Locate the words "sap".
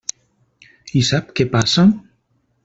1.09-1.29